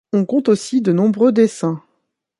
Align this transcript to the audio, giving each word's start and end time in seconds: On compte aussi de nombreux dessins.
On 0.13 0.25
compte 0.25 0.49
aussi 0.49 0.81
de 0.81 0.91
nombreux 0.93 1.31
dessins. 1.31 1.83